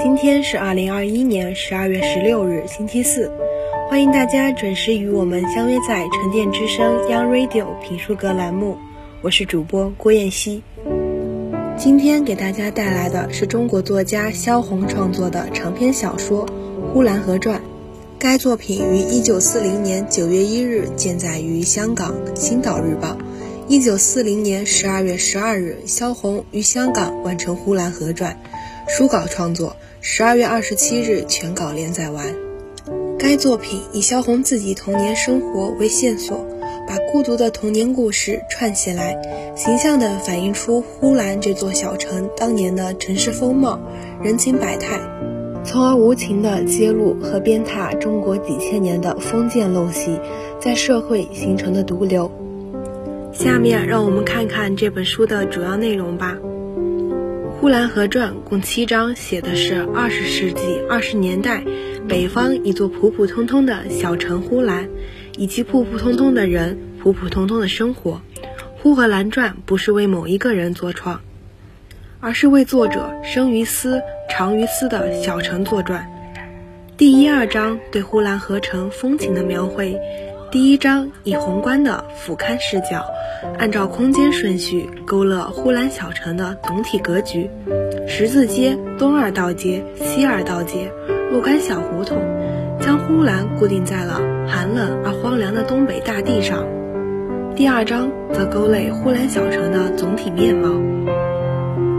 [0.00, 3.28] 今天是二零二一年十二月十六日，星期四，
[3.90, 8.78] 欢迎大家准时与我们相约在沉淀之声 Young Radio 评书阁栏目，
[9.22, 10.62] 我是主播郭燕希。
[11.76, 16.46] 今天给大家带来的是中国作家萧红创作的长篇小说
[16.92, 17.58] 《呼兰河传》。
[18.20, 23.08] 该作品于一九四零年九月一日见载于香港《星岛日报》。
[23.66, 28.32] 一九四零年十二月十二日，萧红于香港完成《呼兰河传》
[28.88, 29.76] 书稿创作。
[30.00, 32.34] 十二月二十七日全稿连载完。
[33.18, 36.46] 该作品以萧红自己童年生活为线索。
[36.86, 39.14] 把孤独的童年故事串起来，
[39.54, 43.78] 形象地反映出呼兰这座小城当年的城市风貌、
[44.22, 44.98] 人情百态，
[45.62, 50.18] 从而无情地揭露和鞭挞中国几千年的封建陋习
[50.58, 52.32] 在社会形成的毒瘤。
[53.34, 56.38] 下面让我们看看这本书的主要内容吧。
[57.68, 61.62] 《呼兰河传》共七章，写的是二十世纪二十年代
[62.08, 64.88] 北方一座普普通通的小城呼兰。
[65.36, 68.22] 以及普普通通的人，普普通通的生活，
[68.78, 71.20] 《呼和兰传》不是为某一个人作创，
[72.20, 76.10] 而是为作者生于斯、长于斯的小城作传。
[76.96, 79.94] 第一二章对呼兰河城风情的描绘，
[80.50, 83.04] 第一章以宏观的俯瞰视角，
[83.58, 87.50] 按照空间顺序勾勒呼兰小城的总体格局：
[88.06, 90.90] 十字街、东二道街、西二道街、
[91.30, 92.18] 若干小胡同。
[92.80, 96.64] 将呼兰固定在了寒冷而荒凉的东北大地上。
[97.56, 100.70] 第二章则勾勒呼兰小城的总体面貌。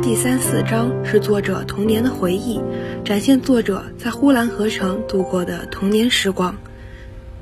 [0.01, 2.59] 第三四章是作者童年的回忆，
[3.03, 6.55] 展现作者在呼兰河城度过的童年时光。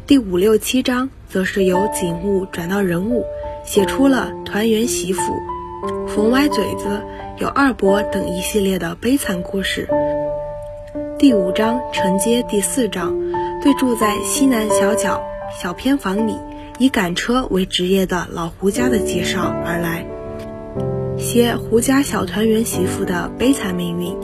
[0.08, 3.26] 第五六七章则是由景物转到人物，
[3.66, 5.22] 写出了团圆媳妇、
[6.08, 7.02] 冯歪嘴子、
[7.40, 9.86] 有二伯等一系列的悲惨故事。
[11.20, 13.14] 第五章承接第四章，
[13.62, 15.22] 对住在西南小角
[15.62, 16.38] 小偏房里
[16.80, 20.08] 以赶车为职业的老胡家的介绍而来，
[21.18, 24.16] 写胡家小团圆媳妇的悲惨命运。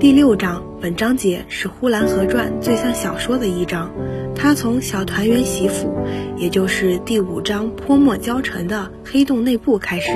[0.00, 3.92] 第六章本章节是《呼兰河传》最像小说的一章，
[4.38, 5.92] 他从小团圆媳妇，
[6.36, 10.12] 也就是第五章泼墨交成的黑洞内部开始，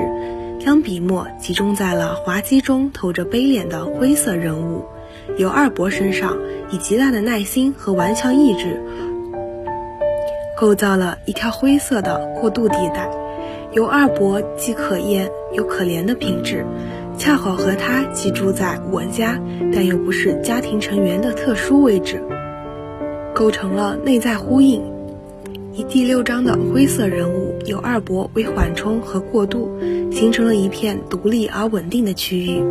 [0.64, 4.84] 将笔墨集中在了滑稽中透着悲脸的灰色人物。
[5.36, 6.38] 由二伯身上
[6.70, 8.80] 以极大的耐心和顽强意志，
[10.56, 13.10] 构造了一条灰色的过渡地带。
[13.72, 16.64] 由二伯既可厌又可怜的品质，
[17.18, 19.40] 恰好和他寄住在我家，
[19.74, 22.22] 但又不是家庭成员的特殊位置，
[23.34, 24.82] 构成了内在呼应。
[25.74, 29.70] 以第六章的灰色人物由二伯为缓冲和过渡，
[30.12, 32.62] 形成了一片独立而稳定的区域。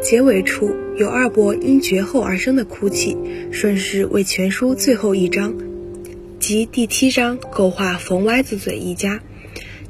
[0.00, 3.16] 结尾处有二伯因绝后而生的哭泣，
[3.50, 5.54] 顺势为全书最后一章，
[6.38, 9.20] 即第七章构画冯歪子嘴一家，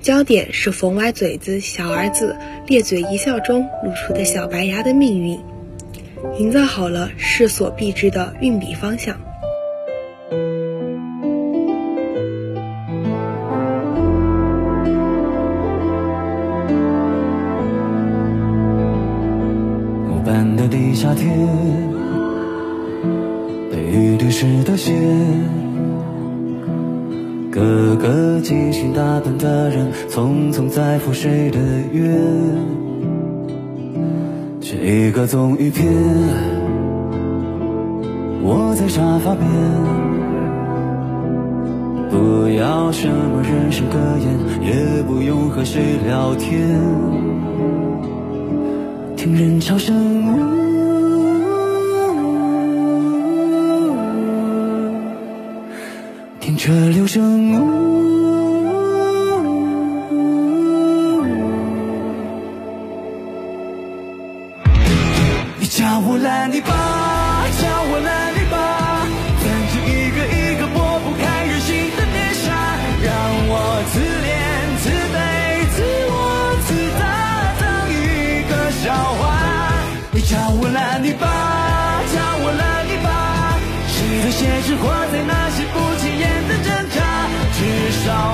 [0.01, 2.35] 焦点是冯歪嘴子小儿子
[2.67, 5.39] 咧嘴一笑中露出的小白牙的命运，
[6.39, 9.21] 营造好了势所必至的运笔方向。
[31.09, 31.59] 赴谁的
[31.91, 32.07] 约？
[34.61, 35.91] 这一个综艺片，
[38.43, 39.49] 我在沙发边，
[42.11, 44.29] 不要什么人生格言，
[44.61, 46.79] 也不用和谁聊天，
[49.17, 49.97] 听人潮声。
[56.39, 57.57] 听车流声，你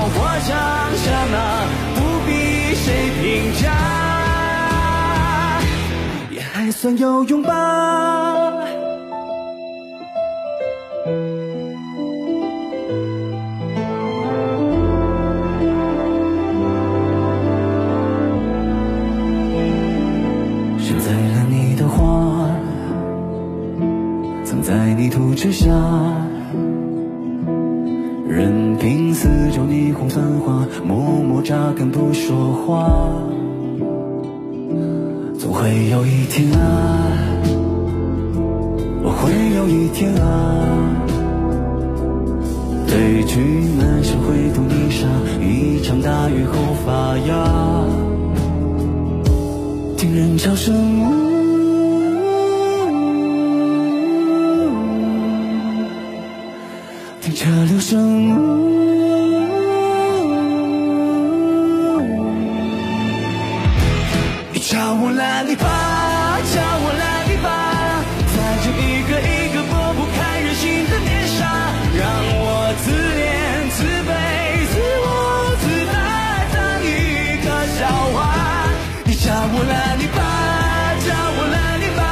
[0.07, 0.53] 我唱
[0.97, 1.37] 什么，
[1.97, 2.31] 不必
[2.75, 2.87] 谁
[3.21, 3.23] 评
[3.61, 3.65] 价，
[6.31, 7.51] 也还算有用吧。
[20.79, 22.51] 收在了你的花，
[24.45, 25.71] 藏在泥土之下，
[28.29, 28.64] 任凭四
[29.95, 33.09] 周霓虹繁华，默默扎根不说话。
[35.39, 37.07] 总会有一天啊，
[39.05, 40.27] 我会有一天啊，
[42.89, 43.39] 褪去
[43.79, 45.07] 满身灰土泥沙，
[45.41, 47.85] 一场大雨后发芽。
[49.97, 50.75] 听人潮声，
[57.21, 58.94] 听车流声。
[65.55, 65.69] 你吧，
[66.53, 67.47] 叫我来你吧，
[68.35, 71.47] 在这一个一个拨不开人心的面纱，
[71.95, 72.03] 让
[72.43, 74.11] 我自怜自卑
[74.67, 75.65] 自我自
[75.95, 75.97] 大
[76.51, 77.47] 当一个
[77.79, 78.19] 笑话。
[79.05, 80.19] 你叫我来你吧，
[81.07, 82.03] 叫我来你吧，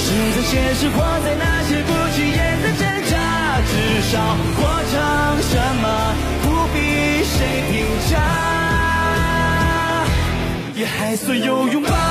[0.00, 2.80] 是在现实，活在那些不起眼的挣
[3.12, 3.12] 扎。
[3.68, 4.16] 至少
[4.56, 4.96] 我唱
[5.44, 5.84] 什么，
[6.40, 7.36] 不必谁
[7.70, 8.16] 评价。
[10.74, 12.01] 也还算有用吧。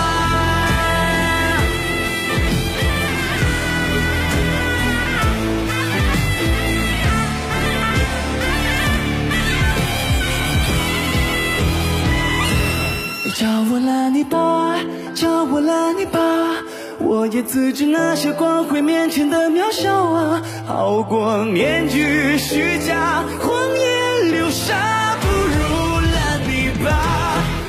[17.21, 26.89] 我也自知那些光辉面前的渺小啊，好过面具虚假，谎言流沙，不如烂泥巴。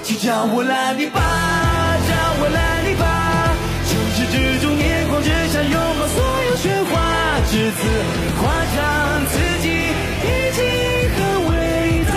[0.03, 1.21] 请叫我烂泥吧，
[2.09, 3.53] 叫我烂泥吧，
[3.85, 6.97] 城市之中，眼眶之下，拥抱所有喧哗，
[7.51, 7.85] 只字
[8.41, 8.81] 夸张
[9.27, 9.69] 自己
[10.25, 10.27] 已
[10.57, 10.65] 经
[11.13, 11.21] 很
[11.51, 11.53] 伟
[12.09, 12.15] 大。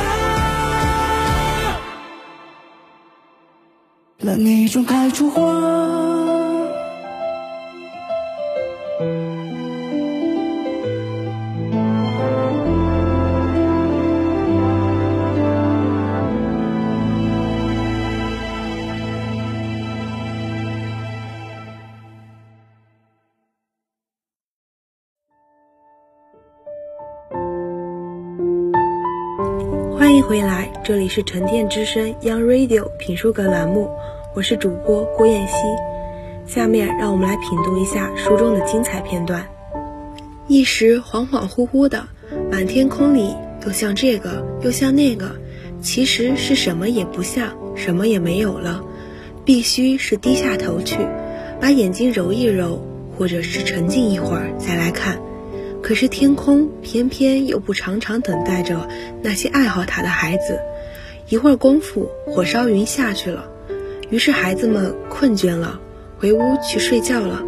[4.20, 6.35] 烂泥中开出花。
[30.28, 33.88] 回来，这里是沉淀之声 Young Radio 评书阁栏目，
[34.34, 35.54] 我是主播郭燕希。
[36.48, 39.48] 下面让我们来品读一下书中的精彩片段。
[40.48, 42.08] 一时恍恍惚惚的，
[42.52, 43.36] 满天空里
[43.68, 45.36] 又像这个又像那个，
[45.80, 48.84] 其实是什么也不像，什么也没有了。
[49.46, 50.98] 必须是低下头去，
[51.62, 52.84] 把眼睛揉一揉，
[53.16, 55.20] 或者是沉静一会儿再来看。
[55.86, 58.90] 可是天空偏偏又不常常等待着
[59.22, 60.60] 那些爱好它的孩子。
[61.30, 63.46] 一会儿功夫，火烧云下去了，
[64.10, 65.80] 于是孩子们困倦了，
[66.18, 67.44] 回屋去睡觉了。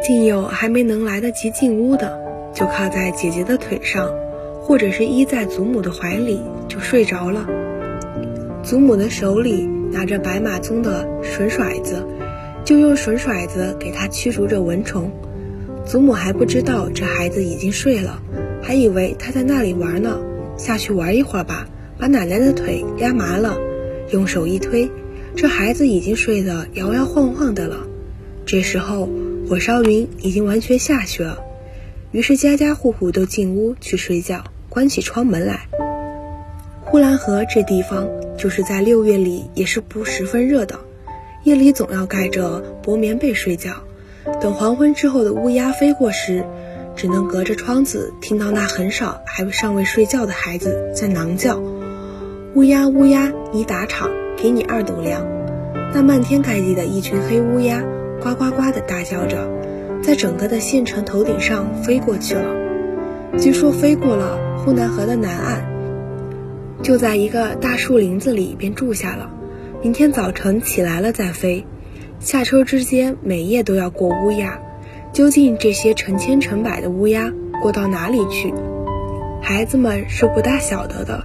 [0.00, 2.16] 竟有还没能来得及进屋的，
[2.54, 4.08] 就靠在姐姐的腿上，
[4.60, 7.48] 或者是依在祖母的怀里就睡着了。
[8.62, 12.06] 祖母的手里拿着白马宗的笋甩子，
[12.64, 15.10] 就用笋甩子给他驱逐着蚊虫。
[15.86, 18.20] 祖母还不知道这孩子已经睡了，
[18.62, 20.18] 还以为他在那里玩呢，
[20.56, 23.56] 下去玩一会儿吧，把奶奶的腿压麻了。
[24.10, 24.90] 用手一推，
[25.36, 27.86] 这孩子已经睡得摇摇晃晃的了。
[28.46, 29.08] 这时候
[29.48, 31.38] 火烧云已经完全下去了，
[32.12, 35.68] 于是家家户户都进屋去睡觉，关起窗门来。
[36.80, 40.78] 呼兰河这地方，就是在六月里也是不十分热的，
[41.42, 43.84] 夜里总要盖着薄棉被睡觉。
[44.40, 46.44] 等黄昏之后的乌鸦飞过时，
[46.96, 51.60] 只能隔着窗子听到那很少还尚未睡觉的孩子在囊叫
[52.54, 55.26] ：“乌鸦乌鸦，你打场，给你二斗粮。”
[55.92, 57.82] 那漫天盖地的一群黑乌鸦，
[58.20, 59.48] 呱呱呱地大叫着，
[60.02, 62.44] 在整个的县城头顶上飞过去了。
[63.38, 65.64] 据说飞过了呼南河的南岸，
[66.82, 69.30] 就在一个大树林子里便住下了。
[69.82, 71.64] 明天早晨起来了再飞。
[72.24, 74.58] 下车之间，每夜都要过乌鸦。
[75.12, 78.50] 究竟这些成千成百的乌鸦过到哪里去？
[79.42, 81.22] 孩子们是不大晓得的，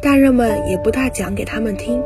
[0.00, 2.00] 大人们也不大讲给他们听，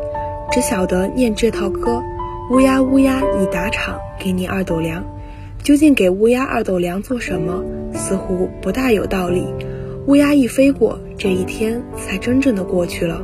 [0.50, 2.02] 只晓得念这套歌：
[2.50, 5.04] 乌鸦乌鸦，你打场，给你二斗粮。
[5.62, 7.62] 究竟给乌鸦二斗粮做什么？
[7.92, 9.44] 似乎不大有道理。
[10.06, 13.20] 乌鸦一飞过，这一天才真正的过去了。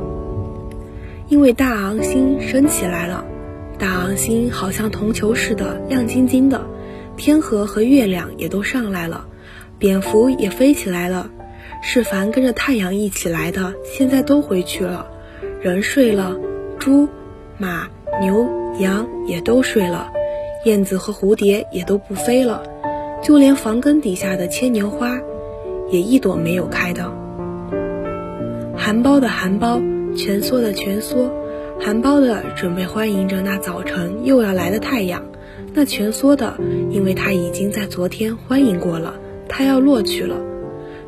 [1.27, 3.25] 因为大昂星升起来了，
[3.79, 6.65] 大昂星好像铜球似的亮晶晶的，
[7.15, 9.27] 天河和月亮也都上来了，
[9.77, 11.29] 蝙蝠也飞起来了。
[11.83, 15.05] 是凡跟着太阳一起来的，现在都回去了。
[15.61, 16.35] 人睡了，
[16.79, 17.07] 猪、
[17.59, 17.87] 马、
[18.19, 18.47] 牛、
[18.79, 20.11] 羊也都睡了，
[20.65, 22.63] 燕子和蝴蝶也都不飞了，
[23.21, 25.19] 就连房根底下的牵牛花，
[25.91, 27.13] 也一朵没有开的。
[28.75, 29.79] 含苞的含苞，
[30.15, 31.31] 蜷缩的蜷缩，
[31.79, 35.23] 含苞的准备欢迎着那早晨又要来的太阳，
[35.73, 36.55] 那蜷缩的，
[36.89, 39.13] 因为它已经在昨天欢迎过了，
[39.47, 40.35] 它要落去了。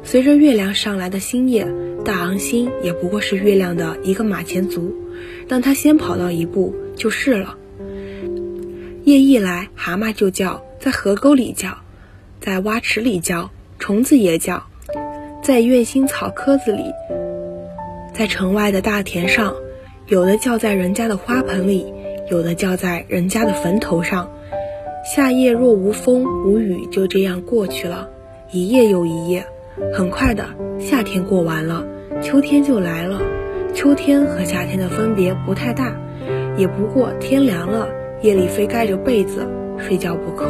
[0.03, 1.67] 随着月亮上来的新夜，
[2.05, 4.95] 大昂星也不过是月亮的一个马前卒，
[5.47, 7.57] 让它先跑到一步就是了。
[9.03, 11.77] 夜一来，蛤蟆就叫，在河沟里叫，
[12.39, 13.49] 在蛙池里叫，
[13.79, 14.63] 虫子也叫，
[15.43, 16.83] 在院心草棵子里，
[18.13, 19.55] 在城外的大田上，
[20.09, 21.93] 有的叫在人家的花盆里，
[22.31, 24.31] 有的叫在人家的坟头上。
[25.05, 28.09] 夏夜若无风无雨，就这样过去了，
[28.49, 29.45] 一夜又一夜。
[29.93, 30.47] 很快的，
[30.79, 31.85] 夏天过完了，
[32.23, 33.21] 秋天就来了。
[33.75, 35.95] 秋天和夏天的分别不太大，
[36.57, 37.87] 也不过天凉了，
[38.23, 39.47] 夜里非盖着被子
[39.77, 40.47] 睡觉不可。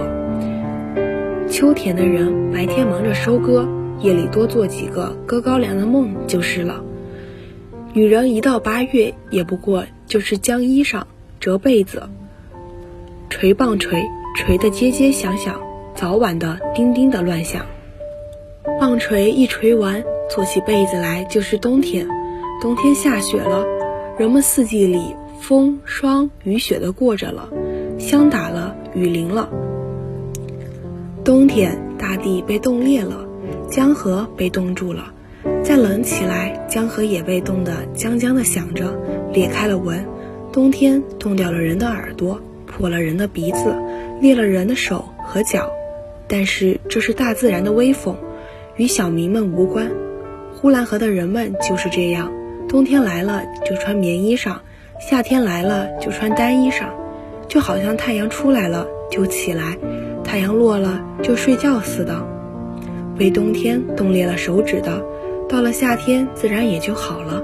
[1.49, 3.67] 秋天的人白天忙着收割，
[3.99, 6.81] 夜里多做几个割高粱的梦就是了。
[7.91, 11.03] 女人一到八月，也不过就是将衣裳、
[11.39, 12.03] 折被子、
[13.29, 14.03] 捶棒槌，
[14.35, 15.59] 捶得结结响响，
[15.95, 17.65] 早晚的叮叮的乱响。
[18.79, 22.07] 棒槌一锤完，做起被子来就是冬天。
[22.61, 23.65] 冬天下雪了，
[24.19, 27.49] 人们四季里风霜雨雪的过着了，
[27.97, 29.49] 霜打了，雨淋了。
[31.25, 33.25] 冬天大地被冻裂了，
[33.67, 35.11] 江河被冻住了。
[35.69, 38.91] 再冷起来，江河也被冻得僵僵的响着，
[39.31, 40.03] 裂开了纹。
[40.51, 43.71] 冬天冻掉了人的耳朵，破了人的鼻子，
[44.19, 45.69] 裂了人的手和脚。
[46.27, 48.17] 但是这是大自然的威风。
[48.77, 49.91] 与小民们无关，
[50.55, 52.31] 呼兰河的人们就是这样：
[52.67, 54.55] 冬天来了就穿棉衣裳，
[54.99, 56.85] 夏天来了就穿单衣裳，
[57.47, 59.77] 就好像太阳出来了就起来，
[60.23, 62.27] 太阳落了就睡觉似的。
[63.15, 65.03] 被冬天冻裂了手指的，
[65.49, 67.43] 到了夏天自然也就好了。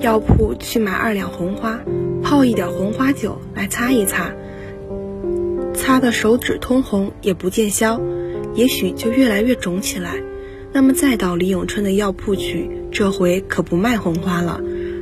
[0.00, 1.78] 药铺去买二两红花，
[2.22, 4.32] 泡一点红花酒来擦一擦，
[5.74, 8.00] 擦的手指通红也不见消，
[8.54, 10.14] 也许就越来越肿起来。
[10.72, 14.60] 那么再到李永春的药铺去，这回可不卖红花了，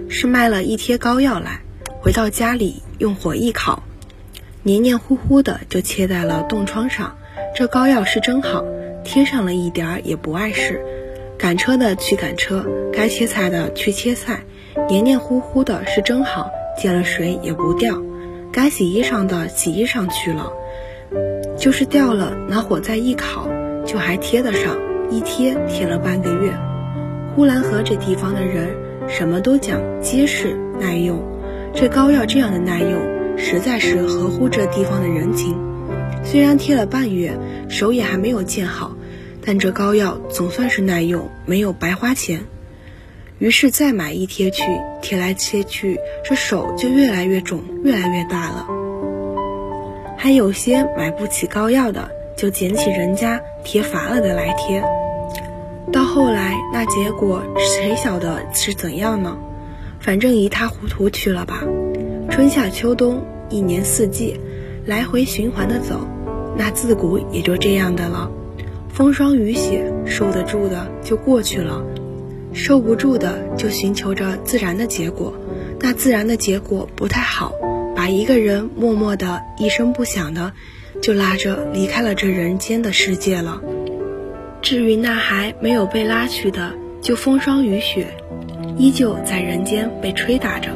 [0.08, 1.60] 是卖了一贴膏药来。
[2.00, 3.82] 回到家里用火一烤，
[4.62, 7.16] 黏黏糊糊的就贴在了冻疮上。
[7.54, 8.64] 这膏药是真好，
[9.04, 10.80] 贴上了一点儿也不碍事。
[11.38, 14.42] 赶车的去赶车，该切菜的去切菜，
[14.88, 18.02] 黏黏糊糊的是真好，见了水也不掉。
[18.50, 20.52] 该洗衣裳的洗衣裳去了，
[21.56, 23.48] 就是掉了，拿火再一烤，
[23.86, 24.76] 就还贴得上。
[25.10, 26.52] 一贴贴了半个月，
[27.34, 28.68] 呼兰河这地方的人
[29.08, 31.22] 什么都讲结实耐用，
[31.72, 35.56] 这膏药这样的耐用，实在是合乎这地方的人情。
[36.24, 37.32] 虽然贴了半月，
[37.70, 38.96] 手也还没有见好，
[39.48, 42.44] 但这膏药总算是耐用，没有白花钱。
[43.38, 44.62] 于是再买一贴去，
[45.00, 48.66] 贴来贴去，这手就越来越肿，越来越大了。
[50.18, 52.10] 还有些买不起膏药的。
[52.36, 54.80] 就捡起人家贴乏了的来贴，
[55.90, 59.36] 到后来那结果谁晓得是怎样呢？
[59.98, 61.64] 反正一塌糊涂去了吧。
[62.30, 64.38] 春夏秋冬一年四季，
[64.84, 66.06] 来回循环的走，
[66.56, 68.30] 那自古也就这样的了。
[68.98, 71.84] 风霜雨雪受得住的就过去了，
[72.52, 75.32] 受不住的就寻求着自然的结果。
[75.78, 77.52] 那自然的结果不太好，
[77.94, 80.52] 把一个人默默的一声不响的。
[81.00, 83.62] 就拉着离开了这人间的世界了。
[84.60, 88.08] 至于那还没有被拉去的，就风霜雨雪，
[88.76, 90.72] 依旧在人间被吹打着。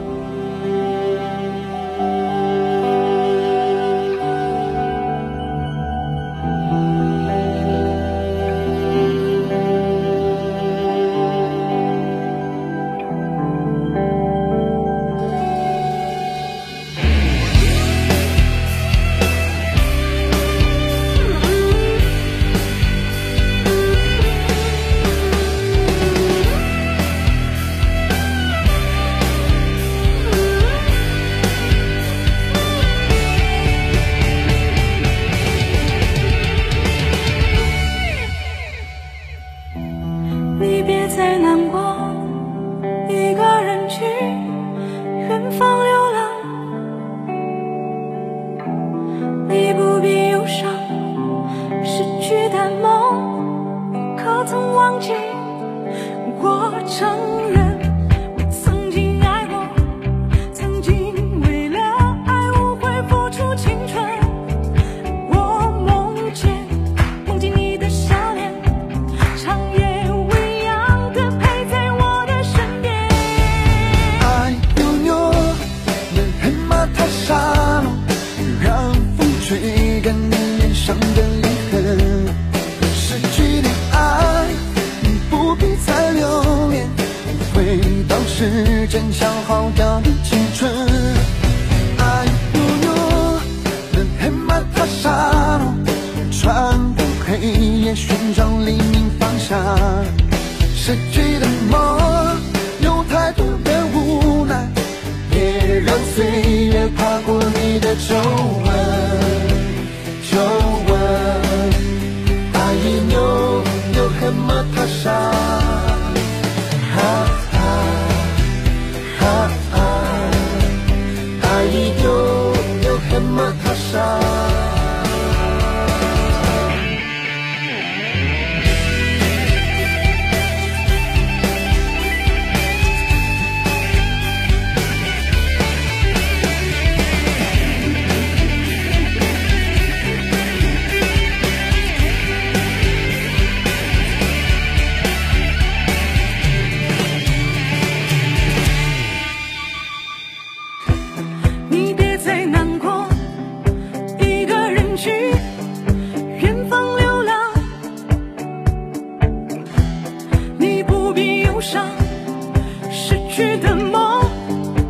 [163.33, 164.23] 去的梦，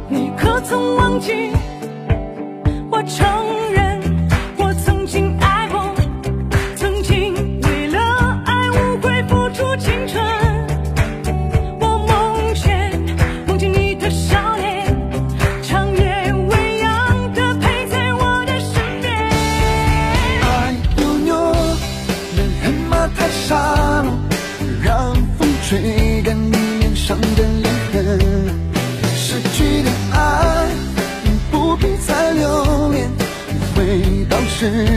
[0.08, 1.52] 你可曾忘记？
[2.90, 3.41] 我承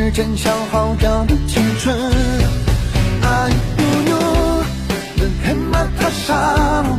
[0.05, 1.95] 时间消耗掉的青春。
[3.23, 4.15] 爱扭扭，
[5.17, 6.95] 人黑马太沙漏，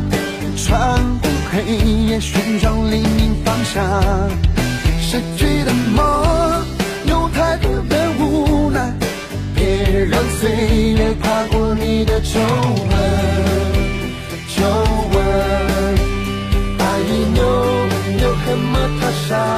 [0.57, 1.63] 穿过黑
[2.09, 4.29] 夜寻找黎明方向。
[5.01, 6.67] 失去的梦，
[7.05, 8.93] 有太多的无奈，
[9.55, 10.51] 别让岁
[10.95, 12.41] 月爬过你的皱
[12.91, 12.91] 纹，
[14.57, 14.65] 皱
[15.13, 15.17] 纹。
[16.81, 17.39] 爱一扭
[18.17, 19.57] 扭黑马塔沙，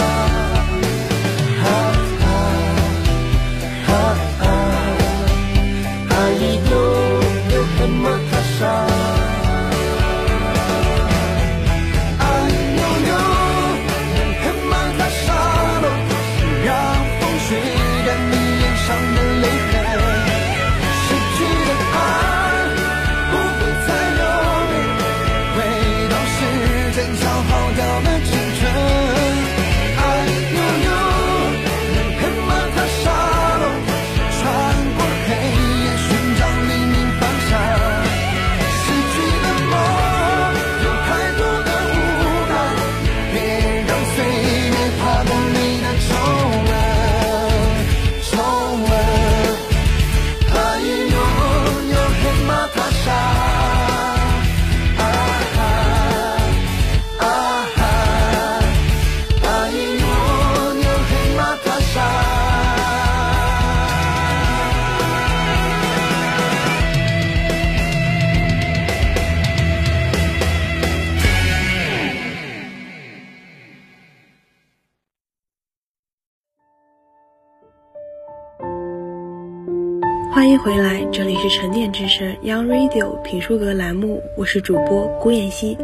[81.10, 85.76] 这里是沉淀之声 Young Radio 评书阁栏目，我是主播顾燕熙。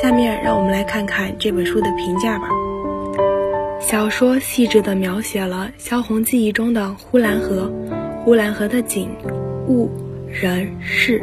[0.00, 2.48] 下面让我们来看看这本书的评价吧。
[3.80, 7.70] 小说细致地描写了萧红记忆中的呼兰河，
[8.24, 9.10] 呼兰河的景、
[9.68, 9.90] 物、
[10.26, 11.22] 人、事，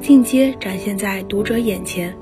[0.00, 2.14] 尽皆展现在读者眼前。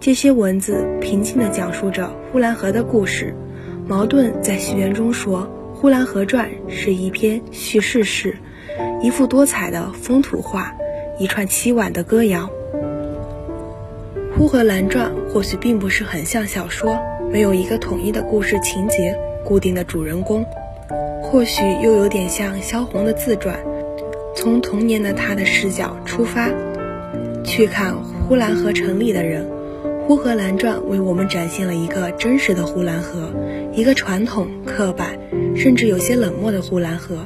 [0.00, 3.34] 这些文字平静地讲述着呼兰河的故事。
[3.86, 8.36] 茅盾在序言中说，《呼兰河传》是一篇叙事诗。
[9.02, 10.74] 一幅多彩的风土画，
[11.18, 12.48] 一串凄婉的歌谣。
[14.38, 16.98] 《呼和兰传》或许并不是很像小说，
[17.30, 20.44] 没有一个统一的故事情节、固定的主人公，
[21.22, 23.58] 或许又有点像萧红的自传，
[24.34, 26.48] 从童年的她的视角出发，
[27.44, 29.44] 去看呼兰河城里的人。
[30.08, 33.28] 《呼和兰传》为我们展现了一个真实的呼兰河，
[33.72, 35.18] 一个传统、刻板，
[35.54, 37.16] 甚至有些冷漠的呼兰河。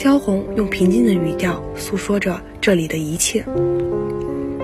[0.00, 3.44] 萧红用平静的语调诉说着这里的一切。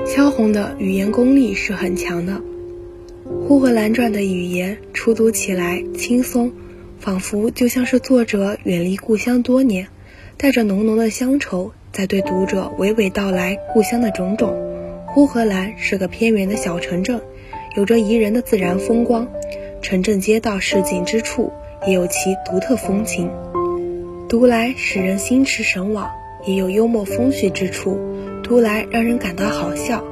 [0.07, 2.35] 萧红的语言功力是很强的，
[3.49, 6.53] 《呼和兰传》的语言初读起来轻松，
[7.01, 9.89] 仿佛就像是作者远离故乡多年，
[10.37, 14.55] 带着浓浓的乡愁，在对读者娓娓道来故乡的种种。
[15.09, 17.21] 呼和兰是个偏远的小城镇。
[17.75, 19.27] 有着宜人的自然风光，
[19.83, 21.53] 城镇街道市井之处
[21.89, 23.29] 也有其独特风情，
[24.35, 26.09] 读来使人心驰神往；
[26.45, 27.97] 也有幽默风趣之处，
[28.43, 30.03] 读来让人感到好笑；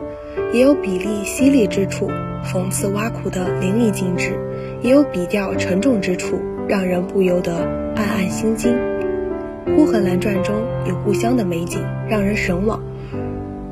[0.54, 2.08] 也有比例犀利之处，
[2.44, 4.28] 讽刺挖苦的淋漓尽致；
[4.80, 7.52] 也有笔调沉重之处，让人不由得
[7.96, 8.72] 暗暗心惊。
[9.74, 10.54] 《呼和蓝传》中
[10.86, 12.80] 有故乡的美景，让人神往。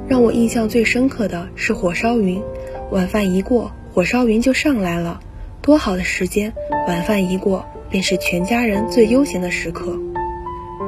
[0.09, 2.43] 让我印象最深刻的是火烧云，
[2.91, 3.71] 晚饭一过。
[3.95, 5.21] 火烧云就上来了，
[5.63, 6.53] 多好的时间！
[6.89, 9.97] 晚饭一过，便是全家人最悠闲的时刻。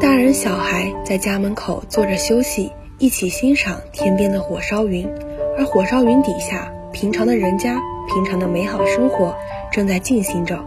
[0.03, 5.09] 大人小孩在家门口坐着休息，一起欣赏天边的火烧云。
[5.57, 7.81] 而火烧云底下，平常的人家，
[8.13, 9.37] 平常的美好生活
[9.71, 10.59] 正在进行着。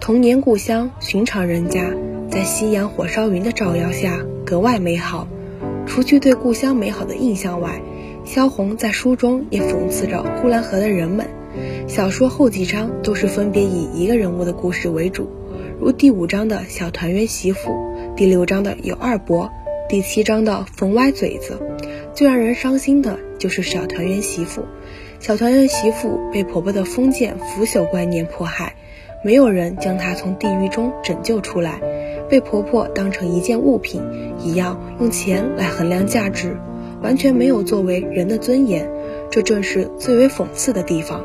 [0.00, 1.92] 童年故乡，寻常人家，
[2.28, 5.28] 在夕阳火烧云的照耀下，格外美好。
[5.86, 7.80] 除去对故乡美好的印象外，
[8.24, 11.28] 萧红在书中也讽刺着呼兰河的人们。
[11.86, 15.30] 小说后几章都是分别以一个人物的故事为主，
[15.84, 17.74] 如第五章的小团圆媳妇，
[18.14, 19.50] 第六章的有二伯，
[19.88, 21.58] 第七章的冯歪嘴子。
[22.14, 24.62] 最让人伤心的就是小团圆媳妇。
[25.18, 28.76] 小团圆媳妇被婆婆的封建腐朽观念迫害，
[29.24, 31.80] 没有人将她从地狱中拯救出来，
[32.28, 34.00] 被婆婆当成一件物品
[34.38, 36.56] 一样用钱来衡量价值，
[37.02, 38.88] 完全没有作为人的尊严。
[39.32, 41.24] 这正是最为讽刺的地方。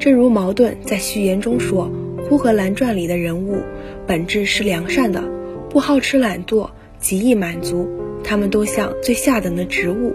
[0.00, 1.86] 正如茅盾在序言中说，
[2.28, 3.62] 《呼和兰传》里的人物
[4.06, 5.22] 本质是良善的，
[5.70, 7.88] 不好吃懒惰，极易满足。
[8.24, 10.14] 他们都像最下等的植物，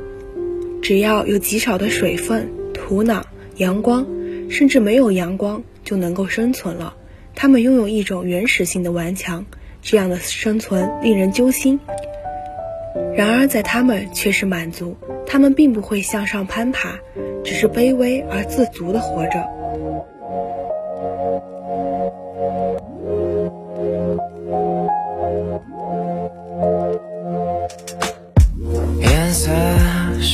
[0.81, 3.21] 只要有极少的水分、土壤、
[3.57, 4.07] 阳光，
[4.49, 6.95] 甚至没有阳光就能够生存了。
[7.35, 9.45] 他们拥有一种原始性的顽强，
[9.81, 11.79] 这样的生存令人揪心。
[13.15, 16.97] 然而，在他们却是满足，他们并不会向上攀爬，
[17.43, 19.47] 只是卑微而自足地活着。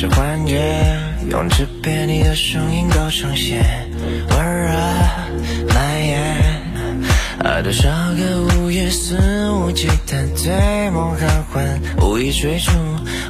[0.10, 0.60] 幻觉，
[1.30, 3.64] 用纸片你的声音都呈现，
[4.30, 4.70] 温热
[5.74, 6.36] 蔓延。
[7.64, 9.18] 多少个午夜肆
[9.52, 12.72] 无忌惮，对梦酣欢，无意追逐，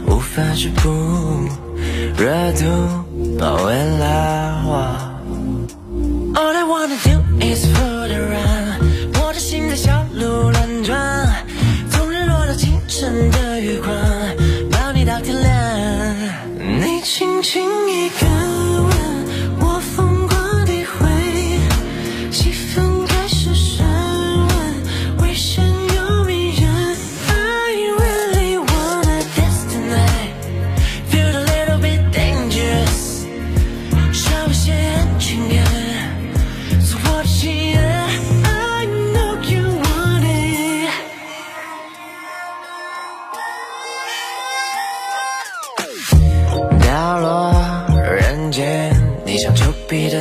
[0.07, 1.47] 无法止步，
[2.17, 2.65] 热度
[3.39, 5.04] 包围了我。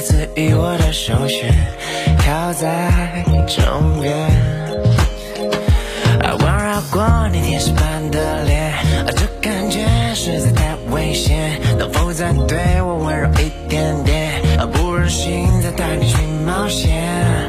[0.00, 1.44] 自我的手心
[2.18, 3.64] 靠在枕
[4.00, 4.12] 边，
[6.38, 8.72] 环绕过你天使般的脸，
[9.14, 11.61] 这感觉实在太危险。
[11.78, 14.42] 能否再对我温柔一点点？
[14.72, 16.90] 不忍心再带你去冒险。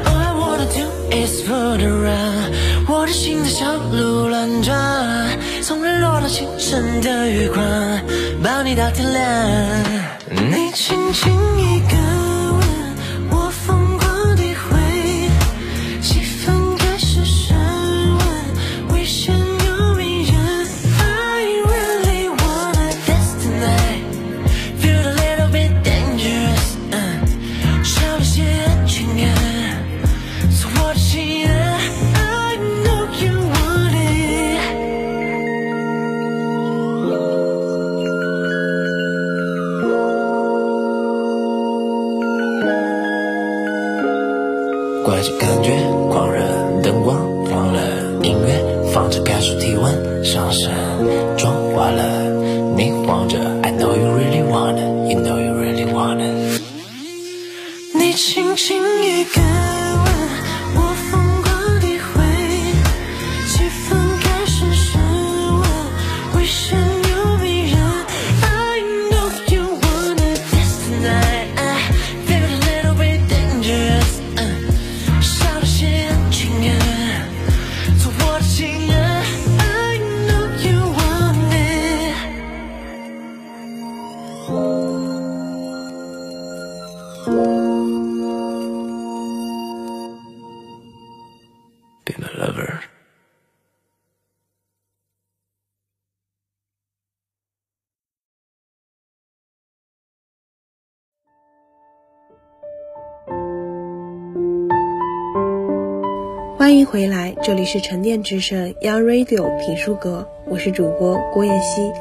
[0.04, 2.52] All I wanna do is fool around，
[2.88, 4.74] 我的心在小鹿乱撞，
[5.62, 7.64] 从日落到清晨的月光，
[8.42, 9.22] 抱你到天亮。
[10.30, 12.15] 你轻轻一个。
[106.66, 111.92] 欢迎回来，这里是沉淀之声 Young Radio 评书阁，我是主播郭妍希。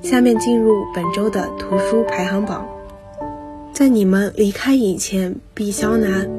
[0.00, 2.66] 下面进入本周的图书排行榜。
[3.74, 6.30] 在你们离开以前，毕肖南。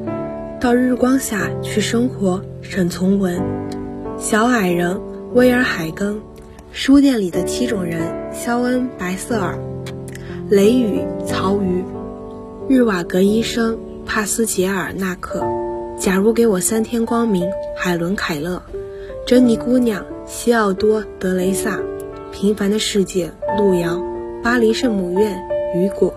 [0.58, 3.40] 到日光下去生活，沈从文。
[4.18, 5.00] 小矮人，
[5.32, 6.20] 威尔海根。
[6.72, 8.00] 书店里的七种人，
[8.32, 9.56] 肖恩·白瑟尔。
[10.50, 11.84] 雷雨，曹禺。
[12.68, 15.44] 日瓦格医生，帕斯捷尔纳克。
[15.98, 18.62] 假如给我三天光明，海伦·凯勒。
[19.26, 21.80] 珍妮姑娘，西奥多·德雷萨。
[22.30, 24.00] 平凡的世界，路遥。
[24.40, 25.36] 巴黎圣母院，
[25.74, 26.14] 雨果。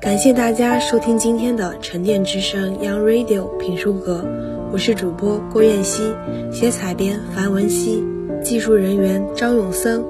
[0.00, 4.24] 感谢大家收听今天的沉淀之声 Young Radio 评书阁，
[4.72, 6.12] 我是主播郭燕希，
[6.50, 8.04] 写采编樊文熙，
[8.42, 10.04] 技术人员张永森。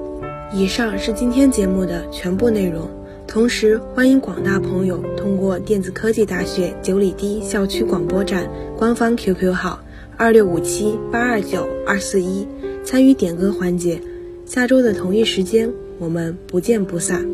[0.51, 2.89] 以上是今天节目的全部内容。
[3.31, 9.81] 同时，欢迎广大朋友通过电子科技大学九里堤校区广播站官方 QQ 号
[10.17, 12.45] 二六五七八二九二四一
[12.83, 14.01] 参与点歌环节。
[14.45, 17.25] 下周的同一时间，我们不见不散。